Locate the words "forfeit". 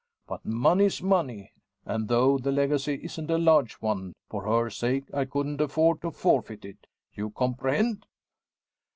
6.09-6.65